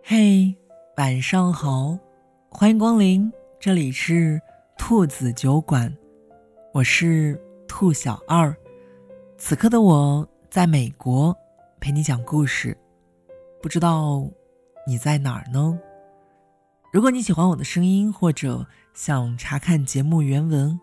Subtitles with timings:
[0.00, 0.54] 嘿，
[0.96, 1.98] 晚上好，
[2.48, 4.40] 欢迎光临，这里是
[4.78, 5.92] 兔子酒馆，
[6.72, 8.54] 我是兔小二。
[9.38, 11.36] 此刻的我在美国
[11.80, 12.78] 陪你讲故事，
[13.60, 14.24] 不知道
[14.86, 15.76] 你在哪儿呢？
[16.92, 20.78] 如果你喜欢我的声音，或者想查看节目原文，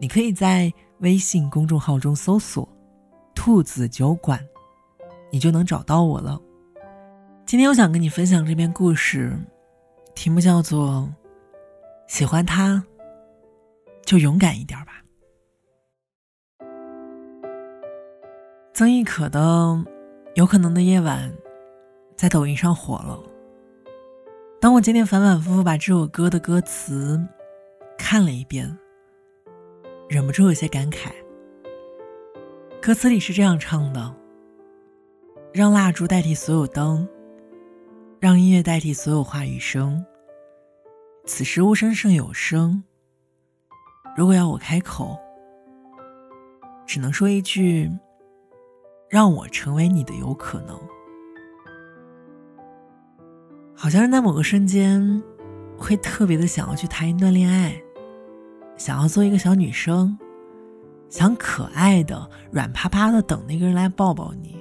[0.00, 2.68] 你可以在微信公众号中搜索
[3.36, 4.44] “兔子酒馆”，
[5.30, 6.40] 你就能找到我了。
[7.46, 9.36] 今天我想跟你分享这篇故事，
[10.14, 11.08] 题目叫做
[12.06, 12.84] “喜欢他，
[14.04, 15.02] 就勇敢一点吧”。
[18.72, 19.40] 曾轶可的
[20.34, 21.30] 《有可能的夜晚》
[22.16, 23.20] 在抖音上火了。
[24.60, 27.20] 当我今天反反复复把这首歌的歌词
[27.98, 28.78] 看了一遍，
[30.08, 31.10] 忍不住有些感慨。
[32.80, 34.14] 歌词里是这样唱的
[35.52, 37.08] ：“让蜡烛代替所有灯。”
[38.20, 40.04] 让音乐代替所有话语声。
[41.24, 42.84] 此时无声胜有声。
[44.14, 45.18] 如果要我开口，
[46.86, 47.90] 只能说一句
[49.08, 50.78] ：“让我成为你的有可能。”
[53.74, 55.22] 好像是在某个瞬间，
[55.78, 57.80] 会特别的想要去谈一段恋爱，
[58.76, 60.18] 想要做一个小女生，
[61.08, 64.59] 想可爱的、软趴趴的等那个人来抱抱你。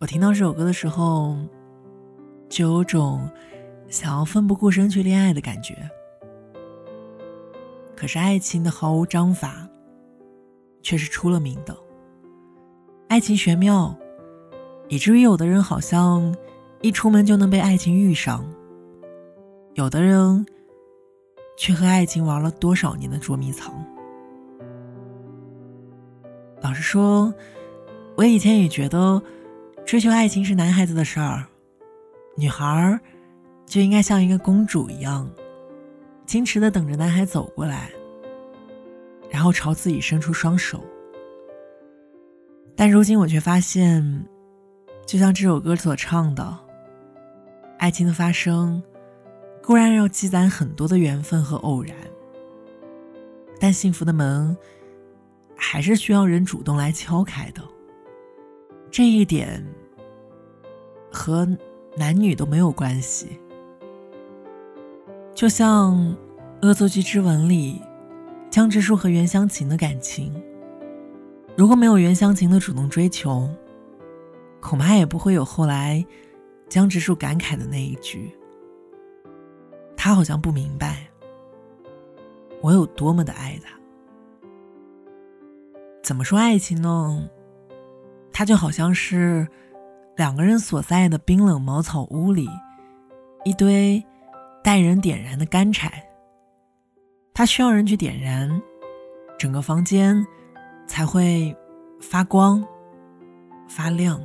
[0.00, 1.36] 我听到这首歌的时候，
[2.48, 3.28] 就有种
[3.88, 5.74] 想要奋不顾身去恋爱的感觉。
[7.96, 9.68] 可是爱情的毫无章法，
[10.82, 11.76] 却是出了名的。
[13.08, 13.92] 爱情玄妙，
[14.86, 16.32] 以至于有的人好像
[16.80, 18.48] 一出门就能被爱情遇上，
[19.74, 20.46] 有的人
[21.56, 23.74] 却和爱情玩了多少年的捉迷藏。
[26.60, 27.34] 老实说，
[28.14, 29.20] 我以前也觉得。
[29.88, 31.42] 追求爱情是男孩子的事儿，
[32.36, 33.00] 女孩儿
[33.64, 35.26] 就应该像一个公主一样，
[36.26, 37.90] 矜持的等着男孩走过来，
[39.30, 40.84] 然后朝自己伸出双手。
[42.76, 44.26] 但如今我却发现，
[45.06, 46.58] 就像这首歌所唱的，
[47.78, 48.82] 爱情的发生
[49.62, 51.96] 固然要积攒很多的缘分和偶然，
[53.58, 54.54] 但幸福的门
[55.56, 57.62] 还是需要人主动来敲开的。
[58.90, 59.64] 这一点
[61.10, 61.46] 和
[61.96, 63.38] 男女都没有关系，
[65.34, 65.96] 就像
[66.62, 67.80] 《恶作剧之吻》里
[68.50, 70.34] 江直树和袁湘琴的感情，
[71.56, 73.48] 如果没有袁湘琴的主动追求，
[74.60, 76.04] 恐怕也不会有后来
[76.68, 78.34] 江直树感慨的那一句
[79.96, 81.06] ：“他好像不明白
[82.60, 83.78] 我有多么的爱他。”
[86.02, 87.28] 怎么说爱情呢？
[88.32, 89.46] 它就好像是
[90.16, 92.48] 两个人所在的冰冷茅草屋里，
[93.44, 94.02] 一堆
[94.62, 96.04] 待人点燃的干柴。
[97.34, 98.60] 它需要人去点燃，
[99.38, 100.26] 整个房间
[100.86, 101.56] 才会
[102.00, 102.64] 发光
[103.68, 104.20] 发亮。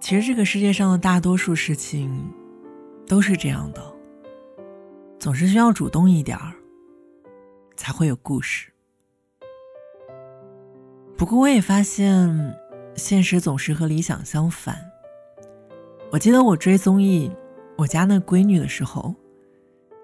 [0.00, 2.32] 其实这个世界上的大多数事情
[3.06, 3.80] 都是这样的，
[5.18, 6.52] 总是需要主动一点儿，
[7.76, 8.71] 才会有故事。
[11.22, 12.58] 不过我也发现，
[12.96, 14.76] 现实总是和理想相反。
[16.10, 17.28] 我记得我追综艺
[17.78, 19.14] 《我家那闺女》的时候，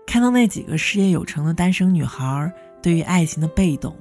[0.07, 3.97] 看到那几个事业有成的单身女孩对于爱情的被动，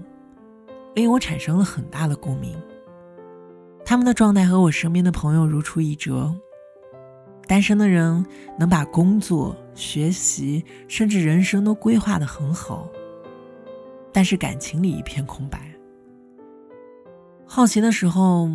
[0.93, 2.55] 令我产生了很大的共鸣。
[3.83, 6.31] 他们的状态和我身边的朋友如出一辙。
[7.47, 8.23] 单身的人
[8.59, 12.87] 能把工作、学习，甚至人生都规划得很好，
[14.13, 15.59] 但是感情里一片空白。
[17.47, 18.49] 好奇的时候，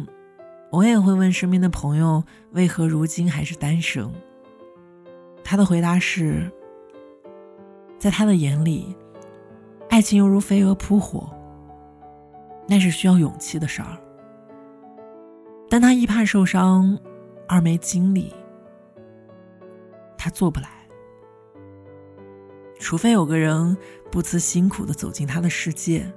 [0.70, 2.22] 我也会问身边的朋友
[2.53, 4.08] 为何如今还是单身。
[5.42, 6.50] 他的回答是：
[7.98, 8.94] 在他的眼里，
[9.88, 11.28] 爱情犹如飞蛾扑火，
[12.69, 13.98] 那是需要勇气的事儿。
[15.69, 16.97] 但他一怕受伤，
[17.48, 18.33] 二没精力，
[20.16, 20.68] 他做不来。
[22.78, 23.77] 除非有个人
[24.10, 26.12] 不辞辛苦的走进他的世界。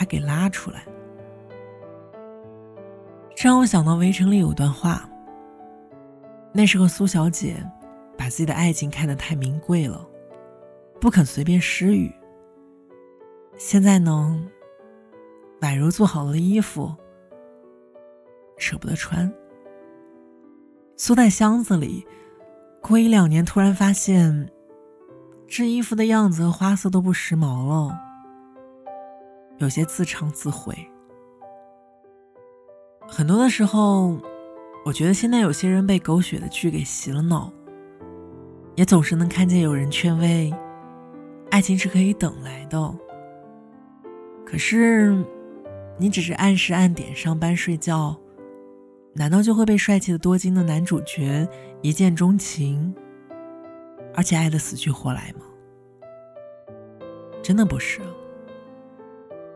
[0.00, 0.82] 他给拉出来，
[3.36, 5.06] 这让我想到《围城》里有段话。
[6.54, 7.62] 那时候苏小姐
[8.16, 10.02] 把自己的爱情看得太名贵了，
[10.98, 12.10] 不肯随便施予。
[13.58, 14.42] 现在呢，
[15.60, 16.96] 宛如做好了衣服，
[18.56, 19.30] 舍不得穿。
[20.96, 22.06] 缩在箱子里，
[22.80, 24.50] 过一两年，突然发现，
[25.46, 28.06] 这衣服的样子和花色都不时髦了。
[29.60, 30.74] 有些自唱自毁，
[33.06, 34.18] 很多的时候，
[34.86, 37.52] 我觉得现在有些人被狗血的剧给洗了脑，
[38.74, 40.50] 也总是能看见有人劝慰，
[41.50, 42.94] 爱情是可以等来的。
[44.46, 45.22] 可是，
[45.98, 48.16] 你只是按时按点上班睡觉，
[49.12, 51.46] 难道就会被帅气的多金的男主角
[51.82, 52.94] 一见钟情，
[54.14, 55.44] 而且爱的死去活来吗？
[57.42, 58.00] 真的不是。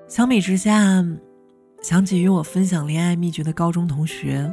[0.06, 1.04] 相比之下。
[1.82, 4.50] 想起与我分享恋爱秘诀的高中同学，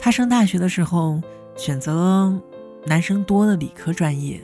[0.00, 1.22] 他上大学的时候
[1.54, 2.42] 选择了
[2.84, 4.42] 男生多的理科专业，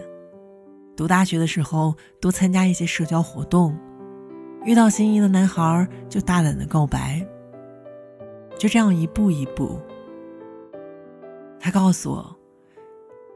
[0.97, 3.77] 读大学的时候多参加一些社交活动，
[4.65, 7.27] 遇到心仪的男孩就大胆的告白。
[8.57, 9.81] 就这样一步一步，
[11.59, 12.37] 他告诉我，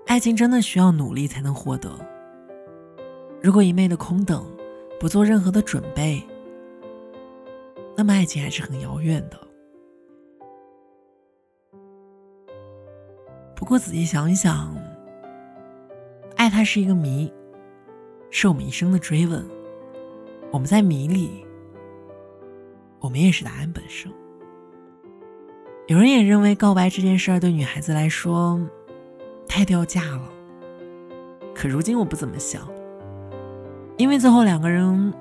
[0.07, 1.91] 爱情真的需要努力才能获得。
[3.43, 4.47] 如果一昧的空等，
[5.01, 6.23] 不做任何的准备。
[7.97, 9.39] 那么爱情还是很遥远的。
[13.55, 14.77] 不过仔细想一想，
[16.37, 17.33] 爱它是一个谜，
[18.31, 19.45] 是我们一生的追问。
[20.51, 21.45] 我们在谜里，
[23.01, 24.13] 我们也是答案本身。
[25.87, 28.61] 有人也认为告白这件事儿对女孩子来说
[29.47, 30.29] 太掉价了，
[31.55, 32.69] 可如今我不怎么想，
[33.97, 35.13] 因为最后两个人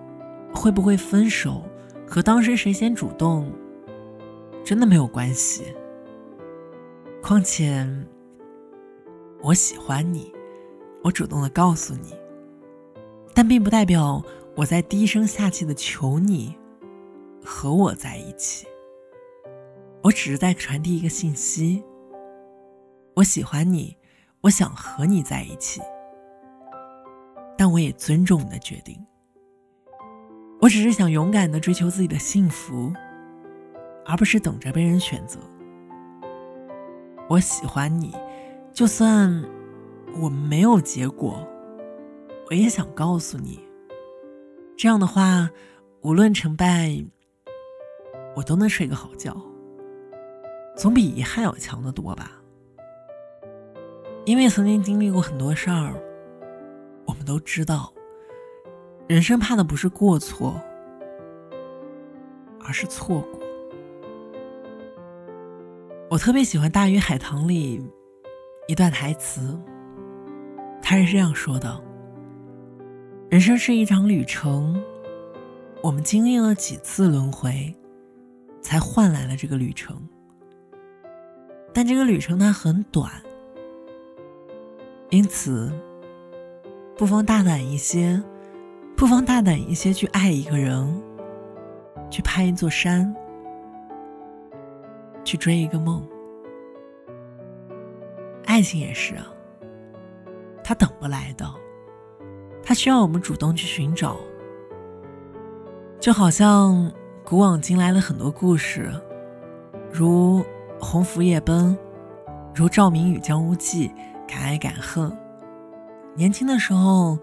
[0.54, 1.64] 会不会分手？
[2.14, 3.52] 和当时谁先主动，
[4.64, 5.64] 真的没有关系。
[7.24, 7.84] 况且，
[9.42, 10.32] 我喜欢你，
[11.04, 12.14] 我主动的告诉你，
[13.34, 14.24] 但并不代表
[14.56, 16.56] 我在低声下气的求你
[17.44, 18.68] 和我在一起。
[20.04, 21.84] 我只是在传递一个信息：
[23.16, 23.98] 我喜欢你，
[24.42, 25.82] 我想和你在一起，
[27.58, 29.04] 但我也尊重你的决定。
[30.64, 32.94] 我只是想勇敢的追求自己的幸福，
[34.06, 35.38] 而不是等着被人选择。
[37.28, 38.16] 我喜欢你，
[38.72, 39.44] 就算
[40.22, 41.46] 我没有结果，
[42.50, 43.60] 我也想告诉你。
[44.78, 45.50] 这样的话，
[46.00, 46.96] 无论成败，
[48.34, 49.36] 我都能睡个好觉，
[50.78, 52.42] 总比遗憾要强得多吧。
[54.24, 55.94] 因为曾经经历过很多事儿，
[57.06, 57.94] 我们都知道。
[59.14, 60.60] 人生怕的不是过错，
[62.60, 63.40] 而是错过。
[66.10, 67.80] 我特别喜欢《大鱼海棠》里
[68.68, 69.56] 一段台词，
[70.82, 71.80] 他是这样说的
[73.30, 74.84] ：“人生是一场旅程，
[75.84, 77.72] 我们经历了几次轮回，
[78.64, 79.96] 才换来了这个旅程。
[81.72, 83.12] 但这个旅程它很短，
[85.12, 85.72] 因此
[86.98, 88.20] 不妨大胆一些。”
[88.96, 91.02] 不妨大胆一些去爱一个人，
[92.10, 93.14] 去攀一座山，
[95.26, 96.08] 去追一个梦。
[98.46, 99.28] 爱情也是啊，
[100.64, 101.46] 它等不来的，
[102.64, 104.16] 它需要我们主动去寻找。
[106.00, 106.90] 就好像
[107.26, 108.90] 古往今来的很多故事，
[109.92, 110.40] 如
[110.80, 111.78] 《鸿福夜奔》，
[112.56, 113.92] 如赵明与江无忌，
[114.26, 115.12] 敢爱敢恨。
[116.16, 117.18] 年轻的时候。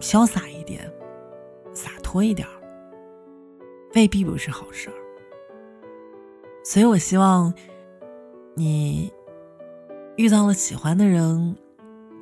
[0.00, 0.92] 潇洒一点，
[1.72, 2.46] 洒脱一点
[3.94, 4.96] 未必不是好事儿。
[6.64, 7.52] 所以我希望
[8.54, 9.12] 你
[10.16, 11.56] 遇到了喜欢的人，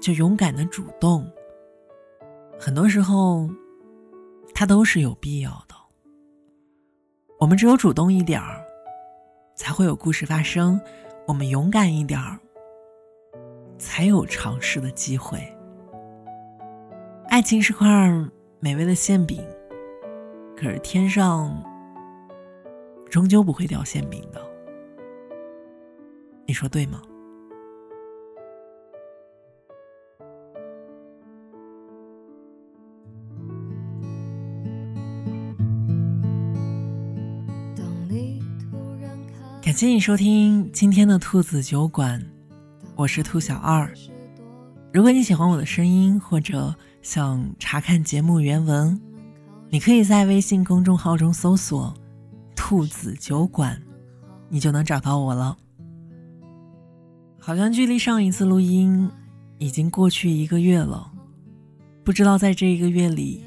[0.01, 1.27] 就勇敢的主动。
[2.59, 3.49] 很多时候，
[4.55, 5.75] 它都是有必要的。
[7.39, 8.65] 我们只有主动一点儿，
[9.57, 10.79] 才会有故事发生；
[11.27, 12.39] 我们勇敢一点儿，
[13.79, 15.54] 才有尝试的机会。
[17.35, 17.89] 爱情是块
[18.61, 19.45] 美味的馅饼，
[20.57, 21.61] 可是天上
[23.11, 24.41] 终究不会掉馅饼的，
[26.47, 27.03] 你说对吗？
[39.61, 42.25] 感谢你收听今天的兔子酒馆，
[42.95, 43.93] 我是兔小二。
[44.93, 46.73] 如果你喜欢我的声音，或者
[47.05, 48.99] 想查看节目原文，
[49.69, 51.95] 你可以在微信公众号中搜索
[52.57, 53.81] “兔子酒馆”，
[54.49, 55.55] 你就能找到我了。
[57.39, 59.11] 好像距离上一次录音
[59.59, 61.13] 已经过去一个月了，
[62.03, 63.45] 不知道在这一个月里，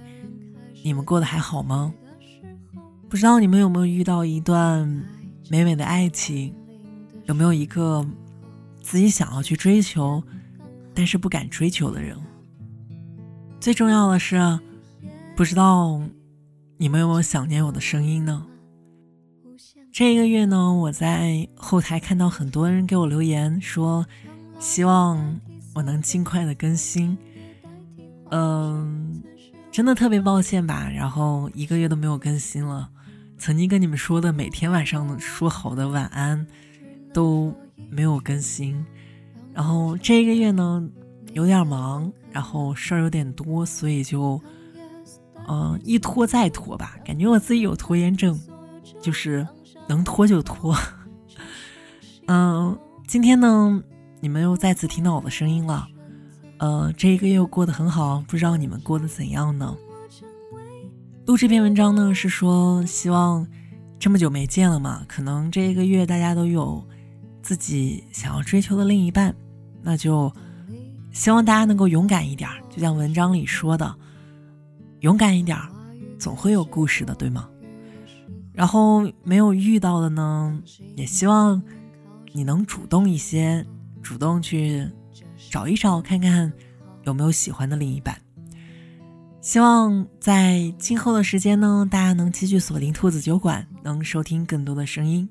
[0.83, 1.91] 你们过得还好吗？
[3.09, 4.87] 不知道你们有没有遇到一段
[5.49, 6.53] 美美的爱情，
[7.25, 8.05] 有没有一个
[8.83, 10.21] 自己想要去追求，
[10.93, 12.15] 但是不敢追求的人？
[13.59, 14.59] 最重要的是，
[15.35, 16.01] 不知道
[16.77, 18.45] 你们有没有想念我的声音呢？
[19.91, 24.05] 这一个月呢，我在后台看到很多人给我留言说，
[24.59, 25.39] 希望
[25.73, 27.17] 我能尽快的更新。
[28.29, 29.21] 嗯，
[29.71, 32.89] 真的特别抱歉吧，然后一个月都没有更新了。
[33.37, 36.45] 曾经跟你们说的每天晚上说好的晚安
[37.13, 37.53] 都
[37.89, 38.85] 没有更新，
[39.53, 40.87] 然后这一个月呢
[41.33, 44.41] 有点忙，然后事儿有点多，所以就
[45.47, 48.39] 嗯一拖再拖吧，感觉我自己有拖延症，
[49.01, 49.47] 就是
[49.87, 50.75] 能拖就拖。
[52.27, 53.83] 嗯，今天呢
[54.19, 55.87] 你们又再次听到我的声音了。
[56.59, 59.77] 呃，这一个月过得很好，不知道你们过得怎样呢？
[61.27, 63.45] 录这篇文章呢，是说希望
[63.99, 66.83] 这么久没见了嘛，可能这一个月大家都有
[67.43, 69.35] 自己想要追求的另一半，
[69.83, 70.33] 那就
[71.17, 73.95] 希望大家能够勇敢一点，就像文章里说的，
[74.99, 75.57] 勇敢一点，
[76.19, 77.49] 总会有故事的，对吗？
[78.53, 80.61] 然后没有遇到的呢，
[80.95, 81.59] 也希望
[82.33, 83.65] 你能主动一些，
[84.03, 84.87] 主动去。
[85.49, 86.51] 找一找，看看
[87.03, 88.19] 有没有喜欢的另一半。
[89.39, 95.29] 希望在今后的时间呢，大家能继续锁定兔子酒馆，能收听更多的声音。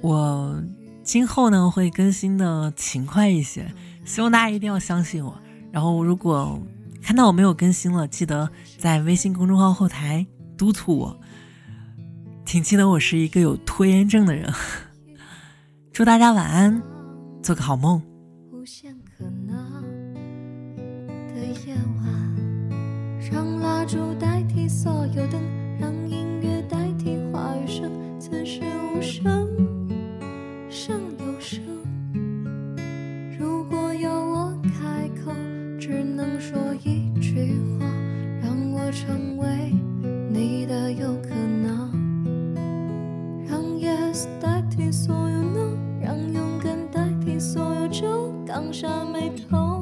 [0.00, 0.60] 我
[1.04, 3.72] 今后呢会更新的勤快一些，
[4.10, 5.40] 希望大家一定要相信我。
[5.70, 6.60] 然后，如果
[7.00, 10.26] 看到我没有更新了，记得在微信公众号后台
[10.58, 11.20] 督促我。
[12.44, 14.52] 请记得我是一个有拖延症的人。
[15.94, 16.82] 祝大家晚安，
[17.40, 18.02] 做个好梦。
[18.50, 19.80] 无限可能
[21.28, 25.40] 的夜晚，让蜡烛代替所有灯，
[25.78, 27.88] 让音乐代替话语声。
[28.18, 28.60] 此时
[28.92, 29.39] 无声
[48.60, 48.70] 就。
[48.70, 49.80] 放下眉头，